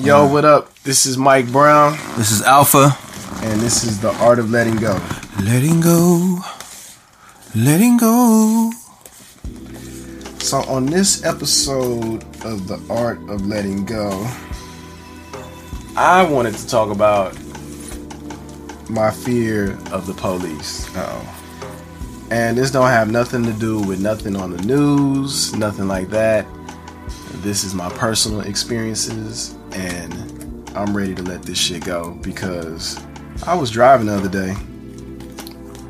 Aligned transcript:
Yo, 0.00 0.24
uh-huh. 0.24 0.32
what 0.32 0.44
up? 0.44 0.74
This 0.84 1.06
is 1.06 1.18
Mike 1.18 1.50
Brown, 1.50 1.92
This 2.16 2.30
is 2.30 2.42
Alfpha. 2.42 2.94
and 3.42 3.60
this 3.60 3.82
is 3.82 4.00
the 4.00 4.12
Art 4.18 4.38
of 4.38 4.50
Letting 4.50 4.76
Go. 4.76 4.96
Letting 5.42 5.80
go. 5.80 6.38
Letting 7.56 7.96
go. 7.96 8.70
So, 10.38 10.58
on 10.68 10.86
this 10.86 11.24
episode 11.24 12.22
of 12.44 12.68
the 12.68 12.80
Art 12.88 13.18
of 13.28 13.46
Letting 13.46 13.84
Go, 13.84 14.24
I 15.96 16.22
wanted 16.22 16.54
to 16.54 16.66
talk 16.68 16.90
about 16.90 17.36
my 18.88 19.10
fear 19.10 19.72
of 19.92 20.06
the 20.06 20.14
police. 20.14 20.88
Oh. 20.94 21.34
And 22.30 22.56
this 22.56 22.70
don't 22.70 22.86
have 22.88 23.10
nothing 23.10 23.42
to 23.44 23.52
do 23.52 23.80
with 23.80 24.00
nothing 24.00 24.36
on 24.36 24.56
the 24.56 24.62
news, 24.62 25.54
nothing 25.54 25.88
like 25.88 26.08
that. 26.10 26.46
This 27.40 27.62
is 27.62 27.72
my 27.72 27.88
personal 27.90 28.40
experiences, 28.40 29.54
and 29.72 30.68
I'm 30.74 30.96
ready 30.96 31.14
to 31.14 31.22
let 31.22 31.42
this 31.44 31.56
shit 31.56 31.84
go 31.84 32.18
because 32.20 33.00
I 33.46 33.54
was 33.54 33.70
driving 33.70 34.08
the 34.08 34.16
other 34.16 34.28
day. 34.28 34.56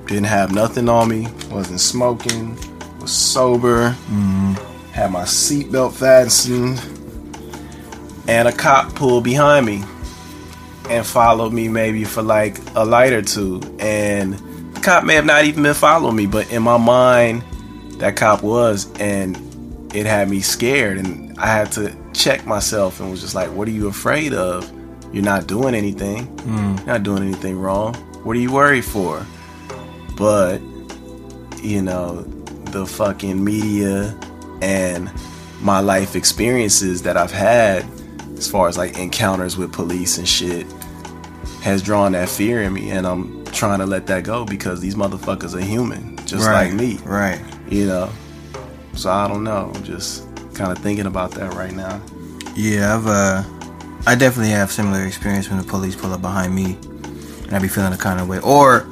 Didn't 0.06 0.26
have 0.26 0.52
nothing 0.52 0.90
on 0.90 1.08
me, 1.08 1.26
wasn't 1.50 1.80
smoking, 1.80 2.54
was 3.00 3.12
sober, 3.12 3.90
mm-hmm. 3.90 4.52
had 4.92 5.10
my 5.10 5.22
seatbelt 5.22 5.94
fastened, 5.94 6.80
and 8.28 8.46
a 8.46 8.52
cop 8.52 8.94
pulled 8.94 9.24
behind 9.24 9.64
me 9.64 9.82
and 10.90 11.06
followed 11.06 11.54
me 11.54 11.68
maybe 11.68 12.04
for 12.04 12.22
like 12.22 12.58
a 12.74 12.84
light 12.84 13.14
or 13.14 13.22
two. 13.22 13.60
And 13.78 14.34
the 14.74 14.80
cop 14.80 15.04
may 15.04 15.14
have 15.14 15.24
not 15.24 15.44
even 15.44 15.62
been 15.62 15.74
following 15.74 16.16
me, 16.16 16.26
but 16.26 16.52
in 16.52 16.62
my 16.62 16.76
mind, 16.76 17.42
that 18.00 18.16
cop 18.16 18.42
was, 18.42 18.92
and 19.00 19.36
it 19.94 20.06
had 20.06 20.28
me 20.28 20.40
scared. 20.40 20.98
And 20.98 21.38
I 21.38 21.46
had 21.46 21.70
to 21.72 21.94
check 22.12 22.46
myself 22.46 23.00
and 23.00 23.10
was 23.10 23.20
just 23.20 23.34
like, 23.34 23.48
What 23.50 23.68
are 23.68 23.72
you 23.72 23.88
afraid 23.88 24.32
of? 24.34 24.70
You're 25.12 25.24
not 25.24 25.46
doing 25.46 25.74
anything. 25.74 26.24
Hmm. 26.40 26.76
You're 26.78 26.86
not 26.86 27.02
doing 27.02 27.22
anything 27.22 27.58
wrong. 27.58 27.94
What 28.24 28.36
are 28.36 28.40
you 28.40 28.52
worried 28.52 28.84
for? 28.84 29.24
But, 30.16 30.58
you 31.62 31.80
know, 31.82 32.22
the 32.72 32.84
fucking 32.86 33.42
media 33.42 34.18
and 34.60 35.10
my 35.60 35.80
life 35.80 36.14
experiences 36.16 37.02
that 37.02 37.16
I've 37.16 37.30
had 37.32 37.84
as 38.36 38.48
far 38.50 38.68
as 38.68 38.76
like 38.76 38.98
encounters 38.98 39.56
with 39.56 39.72
police 39.72 40.18
and 40.18 40.28
shit 40.28 40.66
has 41.62 41.82
drawn 41.82 42.12
that 42.12 42.28
fear 42.28 42.62
in 42.62 42.72
me 42.72 42.90
and 42.90 43.06
I'm 43.06 43.44
trying 43.46 43.78
to 43.80 43.86
let 43.86 44.06
that 44.08 44.22
go 44.24 44.44
because 44.44 44.80
these 44.80 44.94
motherfuckers 44.94 45.54
are 45.56 45.60
human 45.64 46.16
just 46.26 46.46
right. 46.46 46.68
like 46.70 46.74
me 46.74 46.98
Right. 47.04 47.40
you 47.68 47.86
know 47.86 48.10
so 48.98 49.10
I 49.10 49.28
don't 49.28 49.44
know 49.44 49.70
I'm 49.74 49.84
just 49.84 50.24
kind 50.54 50.72
of 50.72 50.78
thinking 50.78 51.06
about 51.06 51.30
that 51.32 51.54
right 51.54 51.72
now 51.72 52.00
Yeah, 52.56 52.96
I've 52.96 53.06
uh 53.06 53.42
I 54.06 54.14
definitely 54.14 54.50
have 54.52 54.70
similar 54.72 55.04
experience 55.06 55.48
when 55.48 55.58
the 55.58 55.64
police 55.64 55.94
pull 55.96 56.12
up 56.12 56.22
behind 56.22 56.54
me 56.54 56.76
and 57.46 57.52
I 57.54 57.58
be 57.58 57.68
feeling 57.68 57.92
a 57.92 57.96
kind 57.96 58.20
of 58.20 58.28
way. 58.28 58.40
Or 58.40 58.86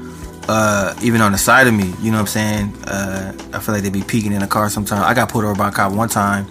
uh 0.48 0.94
even 1.02 1.20
on 1.20 1.32
the 1.32 1.38
side 1.38 1.66
of 1.66 1.74
me, 1.74 1.92
you 2.00 2.10
know 2.12 2.18
what 2.22 2.36
I'm 2.36 2.38
saying? 2.40 2.64
Uh 2.84 3.32
I 3.52 3.58
feel 3.58 3.74
like 3.74 3.82
they 3.82 3.90
be 3.90 4.02
peeking 4.02 4.32
in 4.32 4.40
the 4.40 4.46
car 4.46 4.68
sometimes. 4.70 5.02
I 5.02 5.14
got 5.14 5.28
pulled 5.30 5.44
over 5.44 5.54
by 5.54 5.68
a 5.68 5.72
cop 5.72 5.92
one 5.92 6.08
time 6.08 6.46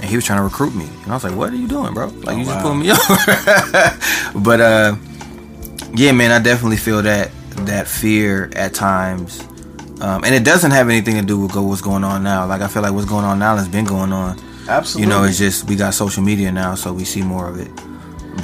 and 0.00 0.04
he 0.04 0.14
was 0.16 0.24
trying 0.24 0.38
to 0.38 0.44
recruit 0.44 0.74
me. 0.74 0.86
And 1.02 1.10
I 1.12 1.14
was 1.14 1.24
like, 1.24 1.34
What 1.34 1.52
are 1.52 1.56
you 1.56 1.68
doing, 1.68 1.92
bro? 1.94 2.06
Like 2.08 2.36
Oh, 2.36 2.38
you 2.38 2.44
just 2.44 2.56
wow. 2.56 2.62
pulled 2.62 2.78
me 2.78 2.90
over. 2.90 4.40
but 4.46 4.60
uh 4.60 4.96
yeah, 5.94 6.12
man, 6.12 6.30
I 6.30 6.38
definitely 6.38 6.76
feel 6.76 7.02
that 7.02 7.30
that 7.66 7.88
fear 7.88 8.50
at 8.54 8.72
times. 8.74 9.42
Um, 10.00 10.22
and 10.24 10.34
it 10.34 10.44
doesn't 10.44 10.70
have 10.70 10.88
anything 10.88 11.16
to 11.16 11.22
do 11.22 11.38
with 11.40 11.52
go 11.52 11.62
what's 11.62 11.80
going 11.80 12.04
on 12.04 12.22
now. 12.22 12.46
Like 12.46 12.60
I 12.60 12.68
feel 12.68 12.82
like 12.82 12.92
what's 12.92 13.06
going 13.08 13.24
on 13.24 13.38
now 13.38 13.56
has 13.56 13.68
been 13.68 13.84
going 13.84 14.12
on. 14.12 14.38
absolutely 14.68 15.02
You 15.12 15.18
know, 15.18 15.24
it's 15.24 15.38
just 15.38 15.68
we 15.68 15.74
got 15.76 15.92
social 15.94 16.22
media 16.22 16.52
now, 16.52 16.74
so 16.76 16.92
we 16.92 17.04
see 17.04 17.22
more 17.22 17.48
of 17.48 17.58
it. 17.58 17.70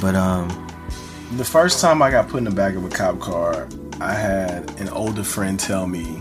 But 0.01 0.15
um, 0.15 0.49
the 1.37 1.45
first 1.45 1.79
time 1.79 2.01
I 2.01 2.11
got 2.11 2.27
put 2.27 2.39
in 2.39 2.43
the 2.43 2.51
back 2.51 2.75
of 2.75 2.83
a 2.83 2.89
cop 2.89 3.19
car 3.19 3.67
I 4.01 4.13
had 4.13 4.69
an 4.79 4.89
older 4.89 5.23
friend 5.23 5.57
tell 5.59 5.87
me 5.87 6.19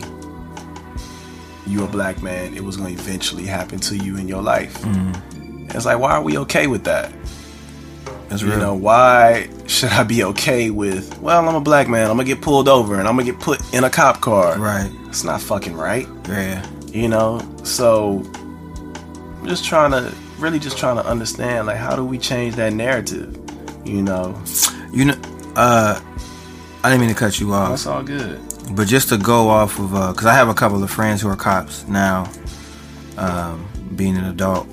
you 1.67 1.83
a 1.85 1.89
black 1.89 2.23
man 2.23 2.55
it 2.55 2.63
was 2.63 2.77
going 2.77 2.95
to 2.95 3.03
eventually 3.03 3.45
happen 3.45 3.79
to 3.81 3.97
you 3.97 4.17
in 4.17 4.29
your 4.29 4.43
life 4.43 4.75
Mm-hmm. 4.83 5.67
it's 5.71 5.85
like 5.87 5.99
why 5.99 6.13
are 6.13 6.23
we 6.23 6.39
okay 6.39 6.67
with 6.67 6.85
that 6.85 7.13
that's 8.35 8.43
You 8.43 8.59
know, 8.59 8.75
why 8.75 9.49
should 9.67 9.91
I 9.91 10.03
be 10.03 10.25
okay 10.25 10.71
with, 10.71 11.19
well, 11.21 11.47
I'm 11.49 11.55
a 11.55 11.61
black 11.61 11.89
man, 11.89 12.11
I'm 12.11 12.17
gonna 12.17 12.25
get 12.25 12.41
pulled 12.43 12.69
over 12.69 12.99
and 12.99 13.07
I'm 13.07 13.17
gonna 13.17 13.31
get 13.31 13.41
put 13.41 13.61
in 13.73 13.85
a 13.85 13.91
cop 13.91 14.21
car? 14.21 14.59
right? 14.59 14.91
It's 15.07 15.23
not 15.23 15.41
fucking 15.41 15.75
right, 15.77 16.09
Yeah, 16.29 16.67
you 16.89 17.07
know? 17.09 17.41
So, 17.63 18.23
I'm 18.35 19.47
just 19.47 19.65
trying 19.65 19.93
to, 19.93 20.13
really 20.41 20.59
just 20.59 20.79
trying 20.79 20.97
to 20.97 21.07
understand, 21.07 21.69
like, 21.69 21.77
how 21.77 21.95
do 21.95 22.05
we 22.05 22.19
change 22.19 22.57
that 22.57 22.73
narrative? 22.73 23.39
You 23.85 24.03
know, 24.03 24.43
you 24.93 25.05
know, 25.05 25.17
uh, 25.55 26.01
I 26.83 26.89
didn't 26.91 27.01
mean 27.01 27.11
to 27.11 27.15
cut 27.15 27.39
you 27.39 27.53
off, 27.55 27.69
that's 27.71 27.87
all 27.87 28.03
good. 28.03 28.41
but 28.73 28.89
just 28.89 29.11
to 29.11 29.17
go 29.19 29.49
off 29.49 29.79
of, 29.79 29.95
uh, 29.95 30.11
because 30.13 30.27
I 30.27 30.35
have 30.35 30.49
a 30.49 30.55
couple 30.55 30.83
of 30.83 30.91
friends 30.91 31.23
who 31.23 31.29
are 31.29 31.37
cops 31.37 31.87
now, 31.87 32.29
um, 33.17 33.69
being 33.95 34.17
an 34.17 34.25
adult, 34.25 34.67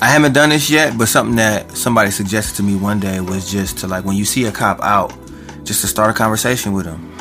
I 0.00 0.06
haven't 0.06 0.32
done 0.32 0.50
this 0.50 0.70
yet, 0.70 0.96
but 0.96 1.08
something 1.08 1.36
that 1.36 1.76
somebody 1.76 2.12
suggested 2.12 2.56
to 2.56 2.62
me 2.62 2.76
one 2.76 3.00
day 3.00 3.20
was 3.20 3.50
just 3.50 3.78
to 3.78 3.88
like 3.88 4.04
when 4.04 4.16
you 4.16 4.24
see 4.24 4.44
a 4.44 4.52
cop 4.52 4.80
out, 4.80 5.12
just 5.64 5.80
to 5.80 5.88
start 5.88 6.10
a 6.10 6.14
conversation 6.14 6.72
with 6.72 6.86
him, 6.86 7.12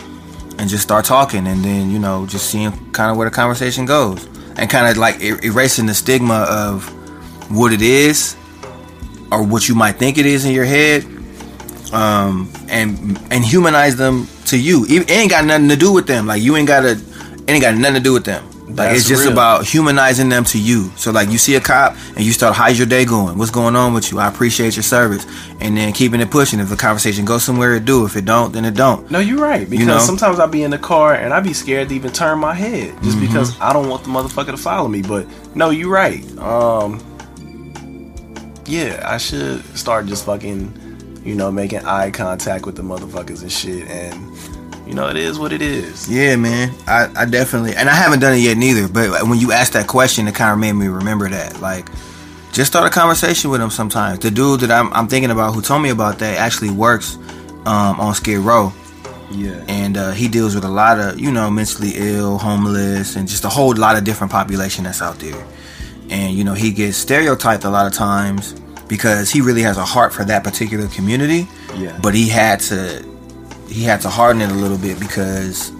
and 0.60 0.70
just 0.70 0.84
start 0.84 1.04
talking, 1.04 1.48
and 1.48 1.64
then 1.66 1.90
you 1.90 1.98
know 1.98 2.28
just 2.28 2.52
seeing 2.52 2.72
kind 2.92 3.10
of 3.10 3.18
where 3.18 3.28
the 3.28 3.36
conversation 3.36 3.86
goes, 3.86 4.26
and 4.58 4.70
kind 4.70 4.88
of 4.88 4.98
like 4.98 5.16
er- 5.24 5.44
erasing 5.44 5.88
the 5.88 5.96
stigma 5.96 6.46
of 6.48 6.86
what 7.50 7.74
it 7.74 7.82
is 7.82 8.36
or 9.32 9.44
what 9.44 9.68
you 9.68 9.74
might 9.74 9.94
think 9.94 10.20
it 10.20 10.28
is 10.28 10.46
in 10.46 10.54
your 10.54 10.66
head, 10.66 11.04
um, 11.94 12.52
and 12.70 13.18
and 13.32 13.44
humanize 13.44 13.96
them 13.96 14.28
to 14.46 14.58
you. 14.58 14.86
It 14.88 15.10
ain't 15.10 15.32
got 15.32 15.46
nothing 15.46 15.70
to 15.70 15.76
do 15.76 15.92
with 15.92 16.06
them. 16.06 16.28
Like 16.28 16.44
you 16.44 16.56
ain't 16.56 16.68
got 16.68 16.82
to, 16.82 16.92
it 16.92 17.50
ain't 17.50 17.62
got 17.62 17.76
nothing 17.76 17.96
to 17.96 18.02
do 18.02 18.14
with 18.14 18.26
them. 18.26 18.48
Like 18.68 18.76
That's 18.76 19.00
it's 19.00 19.08
just 19.08 19.24
real. 19.24 19.32
about 19.32 19.66
humanizing 19.66 20.28
them 20.28 20.44
to 20.44 20.60
you. 20.60 20.92
So 20.98 21.12
like 21.12 21.30
you 21.30 21.38
see 21.38 21.56
a 21.56 21.62
cop 21.62 21.96
and 22.18 22.20
you 22.26 22.34
start, 22.34 22.54
how's 22.54 22.78
your 22.78 22.86
day 22.86 23.06
going? 23.06 23.38
What's 23.38 23.50
going 23.50 23.78
on 23.78 23.94
with 23.94 24.12
you? 24.12 24.20
I 24.20 24.28
appreciate 24.28 24.76
your 24.76 24.84
service, 24.84 25.26
and 25.62 25.78
then 25.78 25.94
keeping 25.94 26.20
it 26.20 26.30
pushing. 26.30 26.60
If 26.60 26.68
the 26.68 26.76
conversation 26.76 27.24
goes 27.24 27.44
somewhere, 27.46 27.76
it 27.76 27.86
do. 27.86 28.06
If 28.06 28.18
it 28.18 28.26
don't, 28.26 28.52
then 28.52 28.66
it 28.66 28.74
don't. 28.76 29.10
No, 29.10 29.20
you're 29.20 29.40
right, 29.40 29.70
because 29.70 29.88
know? 29.88 30.00
sometimes 30.00 30.38
I'll 30.38 30.50
be 30.50 30.64
in 30.64 30.72
the 30.72 30.78
car 30.78 31.14
and 31.16 31.34
I'll 31.34 31.42
be 31.42 31.54
scared 31.54 31.88
to 31.90 31.96
even 31.96 32.12
turn 32.12 32.40
my 32.40 32.54
head 32.54 32.94
just 33.04 33.18
Mm-hmm. 33.18 33.26
because 33.28 33.58
I 33.62 33.72
don't 33.72 33.88
want 33.88 34.04
the 34.04 34.10
motherfucker 34.10 34.52
to 34.52 34.58
follow 34.58 34.90
me. 34.90 35.02
But 35.02 35.28
no, 35.56 35.70
you're 35.70 35.90
right. 35.90 36.24
Um, 36.38 37.00
yeah, 38.66 39.02
I 39.06 39.18
should 39.18 39.64
start 39.78 40.08
just 40.08 40.26
fucking, 40.26 41.22
you 41.24 41.36
know, 41.36 41.52
making 41.52 41.86
eye 41.86 42.12
contact 42.12 42.66
with 42.66 42.76
the 42.76 42.84
motherfuckers 42.84 43.42
and 43.44 43.52
shit. 43.52 43.88
And, 43.90 44.38
you 44.88 44.94
know, 44.94 45.10
it 45.10 45.18
is 45.18 45.38
what 45.38 45.52
it 45.52 45.62
is. 45.62 46.10
Yeah, 46.10 46.38
man. 46.38 46.74
I, 46.88 47.12
I 47.16 47.26
definitely, 47.26 47.76
and 47.76 47.90
I 47.90 47.94
haven't 47.94 48.20
done 48.22 48.34
it 48.34 48.38
yet 48.38 48.58
neither. 48.58 48.88
But 48.88 49.24
when 49.28 49.38
you 49.38 49.52
asked 49.52 49.74
that 49.74 49.88
question, 49.88 50.28
it 50.28 50.36
kind 50.36 50.54
of 50.54 50.60
made 50.60 50.74
me 50.74 50.88
remember 50.88 51.28
that. 51.30 51.60
Like, 51.60 51.90
just 52.54 52.72
start 52.72 52.88
a 52.88 52.90
conversation 52.90 53.52
with 53.52 53.62
him 53.62 53.70
sometimes. 53.70 54.20
The 54.20 54.32
dude 54.32 54.62
that 54.62 54.72
I'm, 54.72 54.92
I'm 54.94 55.10
thinking 55.10 55.30
about 55.30 55.54
who 55.54 55.62
told 55.62 55.82
me 55.82 55.90
about 55.90 56.20
that 56.20 56.38
actually 56.38 56.70
works 56.70 57.18
um, 57.66 58.00
on 58.00 58.16
Skid 58.16 58.40
Row. 58.40 58.72
Yeah. 59.30 59.62
and 59.68 59.98
uh, 59.98 60.12
he 60.12 60.30
deals 60.30 60.56
with 60.56 60.64
a 60.64 60.70
lot 60.70 61.02
of 61.02 61.20
you 61.20 61.34
know 61.34 61.52
mentally 61.52 61.92
ill, 61.96 62.38
homeless, 62.38 63.18
and 63.18 63.28
just 63.28 63.44
a 63.44 63.50
whole 63.50 63.76
lot 63.76 63.98
of 63.98 64.06
different 64.06 64.32
population 64.32 64.86
that's 64.86 65.02
out 65.02 65.20
there. 65.20 65.46
And 66.10 66.34
you 66.34 66.46
know 66.46 66.54
he 66.54 66.72
gets 66.72 66.96
stereotyped 66.96 67.66
a 67.66 67.70
lot 67.70 67.88
of 67.88 67.92
times 67.92 68.54
because 68.88 69.30
he 69.30 69.42
really 69.42 69.64
has 69.64 69.78
a 69.78 69.84
heart 69.84 70.14
for 70.14 70.24
that 70.24 70.46
particular 70.46 70.88
community. 70.88 71.46
Yeah. 71.76 72.00
But 72.02 72.16
he 72.16 72.30
had 72.30 72.62
to 72.62 73.04
he 73.70 73.84
had 73.84 74.02
to 74.02 74.10
harden 74.10 74.42
it 74.42 74.50
a 74.50 74.56
little 74.56 74.78
bit 74.78 75.00
because 75.00 75.72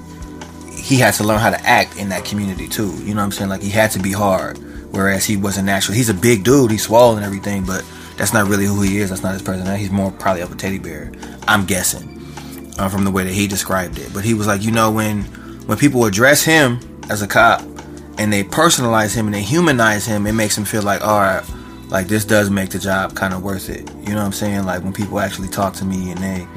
he 0.76 0.98
had 0.98 1.14
to 1.16 1.24
learn 1.24 1.40
how 1.40 1.50
to 1.50 1.60
act 1.68 1.98
in 1.98 2.10
that 2.10 2.26
community 2.26 2.68
too. 2.68 2.94
You 3.04 3.14
know 3.14 3.22
what 3.22 3.26
I'm 3.26 3.32
saying? 3.32 3.50
Like 3.50 3.62
he 3.62 3.70
had 3.70 3.92
to 3.92 4.00
be 4.00 4.12
hard, 4.12 4.58
whereas 4.92 5.26
he 5.26 5.38
wasn't 5.38 5.66
naturally. 5.66 5.98
He's 5.98 6.10
a 6.10 6.14
big 6.14 6.44
dude. 6.44 6.72
He's 6.72 6.84
swollen 6.84 7.18
and 7.18 7.26
everything, 7.26 7.66
but 7.66 7.84
that's 8.18 8.34
not 8.34 8.48
really 8.48 8.66
who 8.66 8.82
he 8.82 8.98
is. 9.00 9.10
That's 9.10 9.24
not 9.24 9.34
his 9.34 9.42
personality. 9.42 9.82
He's 9.82 9.92
more 9.92 10.12
probably 10.12 10.42
of 10.42 10.52
a 10.52 10.56
teddy 10.56 10.80
bear. 10.80 11.12
I'm 11.48 11.66
guessing 11.66 12.18
uh, 12.78 12.90
from 12.90 13.04
the 13.04 13.12
way 13.12 13.24
that 13.24 13.34
he 13.34 13.48
described 13.48 14.00
it. 14.00 14.14
But 14.14 14.24
he 14.24 14.34
was 14.34 14.48
like, 14.48 14.64
you 14.64 14.72
know, 14.72 14.92
when 14.92 15.24
when 15.66 15.78
people 15.78 16.06
address 16.06 16.44
him 16.44 16.80
as 17.10 17.22
a 17.22 17.28
cop 17.28 17.62
and 18.18 18.32
they 18.32 18.44
personalize 18.44 19.16
him 19.16 19.26
and 19.26 19.36
they 19.36 19.42
humanize 19.42 20.06
him, 20.06 20.26
it 20.26 20.34
makes 20.34 20.58
him 20.58 20.66
feel 20.66 20.82
like, 20.82 21.02
all 21.02 21.20
right, 21.20 21.44
like 21.90 22.08
this 22.08 22.26
does 22.26 22.50
make 22.50 22.70
the 22.70 22.80
job 22.80 23.16
kind 23.16 23.34
of 23.34 23.44
worth 23.44 23.70
it. 23.70 23.90
You 24.02 24.14
know 24.14 24.20
what 24.20 24.26
I'm 24.26 24.32
saying? 24.32 24.66
Like 24.66 24.84
when 24.84 24.94
people 24.94 25.20
actually 25.20 25.50
talk 25.50 25.74
to 25.76 25.86
me 25.86 26.12
and 26.12 26.20
they 26.20 26.48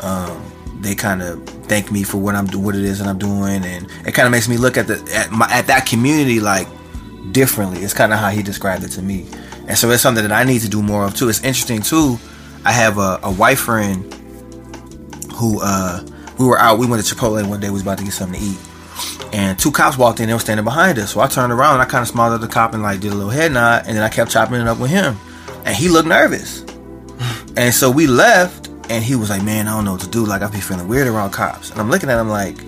um, 0.00 0.42
they 0.80 0.94
kind 0.94 1.22
of 1.22 1.42
thank 1.66 1.90
me 1.90 2.02
for 2.02 2.18
what 2.18 2.34
I'm 2.34 2.46
what 2.62 2.74
it 2.74 2.84
is 2.84 2.98
that 2.98 3.08
I'm 3.08 3.18
doing, 3.18 3.64
and 3.64 3.86
it 4.06 4.12
kind 4.12 4.26
of 4.26 4.32
makes 4.32 4.48
me 4.48 4.56
look 4.56 4.76
at 4.76 4.86
the 4.86 5.02
at 5.14 5.30
my 5.30 5.46
at 5.50 5.66
that 5.68 5.86
community 5.86 6.40
like 6.40 6.68
differently. 7.32 7.80
It's 7.80 7.94
kind 7.94 8.12
of 8.12 8.18
how 8.18 8.30
he 8.30 8.42
described 8.42 8.84
it 8.84 8.90
to 8.90 9.02
me, 9.02 9.26
and 9.68 9.76
so 9.76 9.90
it's 9.90 10.02
something 10.02 10.22
that 10.22 10.32
I 10.32 10.44
need 10.44 10.60
to 10.60 10.68
do 10.68 10.82
more 10.82 11.04
of 11.04 11.14
too. 11.14 11.28
It's 11.28 11.42
interesting 11.42 11.82
too. 11.82 12.18
I 12.64 12.72
have 12.72 12.98
a, 12.98 13.20
a 13.22 13.32
white 13.32 13.58
friend 13.58 14.12
who 15.34 15.60
uh 15.62 16.04
we 16.38 16.46
were 16.46 16.58
out. 16.58 16.78
We 16.78 16.86
went 16.86 17.04
to 17.04 17.14
Chipotle 17.14 17.48
one 17.48 17.60
day. 17.60 17.68
We 17.68 17.74
was 17.74 17.82
about 17.82 17.98
to 17.98 18.04
get 18.04 18.12
something 18.12 18.38
to 18.40 18.46
eat, 18.46 18.58
and 19.32 19.58
two 19.58 19.70
cops 19.70 19.96
walked 19.96 20.20
in. 20.20 20.28
They 20.28 20.34
were 20.34 20.40
standing 20.40 20.64
behind 20.64 20.98
us. 20.98 21.12
So 21.12 21.20
I 21.20 21.26
turned 21.26 21.52
around 21.52 21.80
I 21.80 21.84
kind 21.84 22.02
of 22.02 22.08
smiled 22.08 22.34
at 22.34 22.40
the 22.40 22.48
cop 22.48 22.74
and 22.74 22.82
like 22.82 23.00
did 23.00 23.12
a 23.12 23.14
little 23.14 23.30
head 23.30 23.52
nod, 23.52 23.84
and 23.86 23.96
then 23.96 24.02
I 24.02 24.08
kept 24.08 24.30
chopping 24.30 24.60
it 24.60 24.66
up 24.66 24.78
with 24.78 24.90
him, 24.90 25.16
and 25.64 25.74
he 25.74 25.88
looked 25.88 26.08
nervous. 26.08 26.64
And 27.56 27.72
so 27.72 27.90
we 27.90 28.06
left, 28.06 28.65
and 28.90 29.02
he 29.04 29.14
was 29.16 29.30
like, 29.30 29.42
"Man, 29.42 29.68
I 29.68 29.72
don't 29.72 29.84
know 29.84 29.92
what 29.92 30.00
to 30.02 30.08
do. 30.08 30.24
Like, 30.24 30.42
I 30.42 30.48
be 30.48 30.60
feeling 30.60 30.88
weird 30.88 31.06
around 31.08 31.30
cops." 31.30 31.70
And 31.70 31.80
I'm 31.80 31.90
looking 31.90 32.08
at 32.10 32.18
him 32.20 32.28
like, 32.28 32.58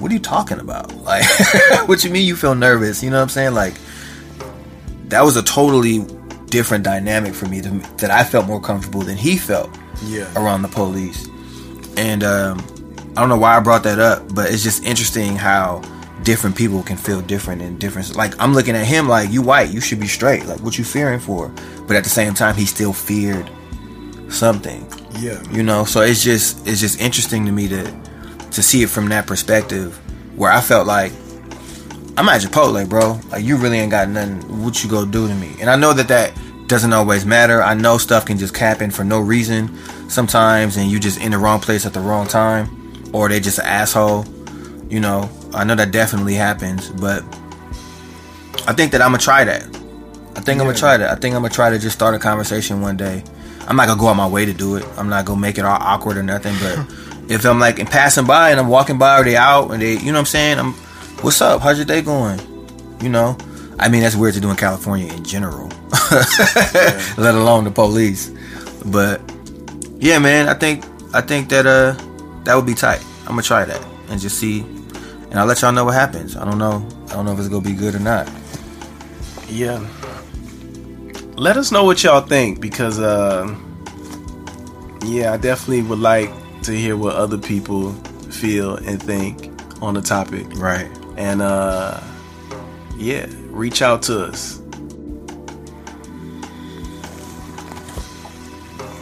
"What 0.00 0.10
are 0.10 0.14
you 0.14 0.20
talking 0.20 0.58
about? 0.60 0.92
Like, 1.02 1.24
what 1.88 2.04
you 2.04 2.10
mean 2.10 2.26
you 2.26 2.36
feel 2.36 2.54
nervous? 2.54 3.02
You 3.02 3.10
know 3.10 3.16
what 3.16 3.22
I'm 3.24 3.28
saying? 3.28 3.54
Like, 3.54 3.74
that 5.08 5.22
was 5.22 5.36
a 5.36 5.42
totally 5.42 6.06
different 6.46 6.84
dynamic 6.84 7.34
for 7.34 7.46
me 7.46 7.60
to, 7.62 7.70
that 7.98 8.10
I 8.10 8.24
felt 8.24 8.46
more 8.46 8.60
comfortable 8.60 9.00
than 9.00 9.16
he 9.16 9.36
felt 9.36 9.70
Yeah. 10.04 10.30
around 10.36 10.62
the 10.62 10.68
police. 10.68 11.26
And 11.96 12.22
um, 12.24 12.58
I 13.16 13.20
don't 13.20 13.28
know 13.28 13.36
why 13.36 13.56
I 13.56 13.60
brought 13.60 13.82
that 13.84 13.98
up, 13.98 14.34
but 14.34 14.50
it's 14.50 14.62
just 14.62 14.84
interesting 14.84 15.34
how 15.36 15.82
different 16.22 16.56
people 16.56 16.82
can 16.82 16.96
feel 16.96 17.20
different 17.20 17.60
in 17.62 17.78
different. 17.78 18.14
Like 18.16 18.34
I'm 18.40 18.54
looking 18.54 18.76
at 18.76 18.86
him 18.86 19.08
like 19.08 19.30
you 19.30 19.42
white, 19.42 19.70
you 19.70 19.80
should 19.80 19.98
be 20.00 20.06
straight. 20.06 20.46
Like 20.46 20.60
what 20.60 20.78
you 20.78 20.84
fearing 20.84 21.20
for? 21.20 21.48
But 21.86 21.96
at 21.96 22.04
the 22.04 22.10
same 22.10 22.32
time, 22.34 22.54
he 22.54 22.64
still 22.64 22.92
feared 22.92 23.50
something. 24.28 24.86
Yeah. 25.20 25.42
You 25.50 25.62
know, 25.62 25.84
so 25.84 26.00
it's 26.00 26.22
just 26.22 26.66
it's 26.66 26.80
just 26.80 27.00
interesting 27.00 27.46
to 27.46 27.52
me 27.52 27.68
to 27.68 27.84
to 28.52 28.62
see 28.62 28.82
it 28.82 28.90
from 28.90 29.08
that 29.08 29.26
perspective, 29.26 29.96
where 30.36 30.52
I 30.52 30.60
felt 30.60 30.86
like 30.86 31.12
I'm 32.16 32.28
at 32.28 32.42
Chipotle, 32.42 32.88
bro. 32.88 33.20
Like 33.30 33.44
you 33.44 33.56
really 33.56 33.78
ain't 33.78 33.90
got 33.90 34.08
nothing. 34.08 34.62
What 34.62 34.82
you 34.82 34.90
go 34.90 35.04
do 35.04 35.26
to 35.28 35.34
me? 35.34 35.54
And 35.60 35.70
I 35.70 35.76
know 35.76 35.92
that 35.92 36.08
that 36.08 36.32
doesn't 36.66 36.92
always 36.92 37.26
matter. 37.26 37.62
I 37.62 37.74
know 37.74 37.98
stuff 37.98 38.26
can 38.26 38.38
just 38.38 38.56
happen 38.56 38.90
for 38.90 39.04
no 39.04 39.20
reason 39.20 39.76
sometimes, 40.08 40.76
and 40.76 40.90
you 40.90 40.98
just 40.98 41.20
in 41.20 41.32
the 41.32 41.38
wrong 41.38 41.60
place 41.60 41.86
at 41.86 41.92
the 41.92 42.00
wrong 42.00 42.26
time, 42.26 43.10
or 43.12 43.28
they 43.28 43.40
just 43.40 43.58
an 43.58 43.66
asshole. 43.66 44.24
You 44.88 45.00
know, 45.00 45.30
I 45.54 45.64
know 45.64 45.74
that 45.74 45.90
definitely 45.90 46.34
happens, 46.34 46.90
but 46.90 47.22
I 48.66 48.74
think 48.74 48.92
that 48.92 49.00
I'm 49.00 49.10
gonna 49.10 49.18
try 49.18 49.44
that. 49.44 49.71
I 50.34 50.40
think 50.40 50.60
I'm 50.60 50.66
gonna 50.66 50.76
try 50.76 50.96
to. 50.96 51.10
I 51.10 51.14
think 51.14 51.34
I'm 51.34 51.42
gonna 51.42 51.54
try 51.54 51.70
to 51.70 51.78
just 51.78 51.94
start 51.94 52.14
a 52.14 52.18
conversation 52.18 52.80
one 52.80 52.96
day. 52.96 53.22
I'm 53.66 53.76
not 53.76 53.86
gonna 53.86 54.00
go 54.00 54.08
out 54.08 54.16
my 54.16 54.26
way 54.26 54.44
to 54.44 54.52
do 54.52 54.76
it. 54.76 54.84
I'm 54.96 55.08
not 55.08 55.24
gonna 55.24 55.40
make 55.40 55.58
it 55.58 55.64
all 55.64 55.78
awkward 55.80 56.16
or 56.16 56.22
nothing. 56.22 56.54
But 56.60 56.86
if 57.30 57.44
I'm 57.44 57.60
like 57.60 57.78
in 57.78 57.86
passing 57.86 58.26
by 58.26 58.50
and 58.50 58.58
I'm 58.58 58.68
walking 58.68 58.98
by 58.98 59.20
or 59.20 59.24
they 59.24 59.36
out 59.36 59.70
and 59.70 59.82
they, 59.82 59.92
you 59.94 60.06
know 60.06 60.12
what 60.12 60.18
I'm 60.20 60.26
saying? 60.26 60.58
I'm, 60.58 60.72
what's 61.22 61.40
up? 61.40 61.60
How's 61.60 61.76
your 61.76 61.86
day 61.86 62.02
going? 62.02 62.40
You 63.00 63.08
know, 63.08 63.36
I 63.78 63.88
mean 63.88 64.02
that's 64.02 64.16
weird 64.16 64.34
to 64.34 64.40
do 64.40 64.50
in 64.50 64.56
California 64.56 65.12
in 65.12 65.24
general, 65.24 65.68
let 67.16 67.34
alone 67.34 67.64
the 67.64 67.72
police. 67.72 68.32
But 68.86 69.20
yeah, 69.98 70.18
man, 70.18 70.48
I 70.48 70.54
think 70.54 70.84
I 71.14 71.20
think 71.20 71.48
that 71.50 71.66
uh 71.66 71.94
that 72.44 72.54
would 72.54 72.66
be 72.66 72.74
tight. 72.74 73.04
I'm 73.22 73.30
gonna 73.30 73.42
try 73.42 73.64
that 73.64 73.84
and 74.08 74.20
just 74.20 74.38
see, 74.38 74.60
and 74.60 75.34
I'll 75.34 75.46
let 75.46 75.62
y'all 75.62 75.72
know 75.72 75.84
what 75.84 75.94
happens. 75.94 76.36
I 76.36 76.44
don't 76.44 76.58
know. 76.58 76.86
I 77.08 77.14
don't 77.14 77.24
know 77.24 77.32
if 77.32 77.38
it's 77.38 77.48
gonna 77.48 77.62
be 77.62 77.74
good 77.74 77.94
or 77.94 78.00
not. 78.00 78.30
Yeah. 79.48 79.86
Let 81.36 81.56
us 81.56 81.72
know 81.72 81.84
what 81.84 82.04
y'all 82.04 82.20
think 82.20 82.60
because, 82.60 83.00
uh, 83.00 83.46
yeah, 85.04 85.32
I 85.32 85.38
definitely 85.38 85.82
would 85.82 85.98
like 85.98 86.30
to 86.62 86.72
hear 86.72 86.96
what 86.96 87.16
other 87.16 87.38
people 87.38 87.92
feel 88.30 88.76
and 88.76 89.02
think 89.02 89.50
on 89.80 89.94
the 89.94 90.02
topic. 90.02 90.46
Right. 90.56 90.90
And, 91.16 91.40
uh, 91.40 92.00
yeah, 92.96 93.26
reach 93.48 93.80
out 93.80 94.02
to 94.02 94.24
us. 94.24 94.60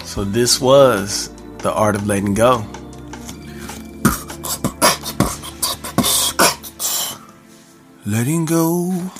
So, 0.05 0.25
this 0.25 0.61
was 0.61 1.31
The 1.59 1.73
Art 1.73 1.97
of 1.97 2.07
Letting 2.07 2.35
Go. 2.35 2.65
Letting 8.07 8.45
go. 8.45 9.11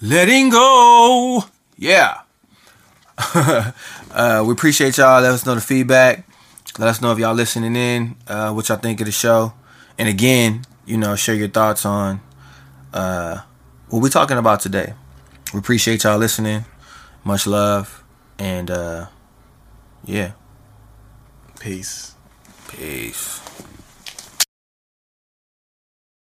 Letting 0.00 0.50
go. 0.50 1.44
Yeah. 1.78 2.22
uh, 3.34 4.44
we 4.44 4.52
appreciate 4.52 4.98
y'all. 4.98 5.22
Let 5.22 5.32
us 5.32 5.46
know 5.46 5.54
the 5.54 5.60
feedback. 5.60 6.28
Let 6.78 6.88
us 6.88 7.00
know 7.00 7.12
if 7.12 7.18
y'all 7.18 7.34
listening 7.34 7.76
in, 7.76 8.16
uh, 8.26 8.52
what 8.52 8.68
y'all 8.68 8.78
think 8.78 9.00
of 9.00 9.06
the 9.06 9.12
show. 9.12 9.52
And 9.96 10.08
again, 10.08 10.64
you 10.86 10.96
know, 10.96 11.14
share 11.16 11.34
your 11.34 11.48
thoughts 11.48 11.86
on 11.86 12.20
uh, 12.92 13.42
what 13.88 14.02
we're 14.02 14.08
talking 14.08 14.38
about 14.38 14.60
today. 14.60 14.94
We 15.52 15.60
appreciate 15.60 16.04
y'all 16.04 16.18
listening. 16.18 16.64
Much 17.24 17.46
love. 17.46 18.04
And 18.38 18.70
uh, 18.70 19.06
yeah. 20.04 20.32
Peace. 21.60 22.14
Peace. 22.68 23.47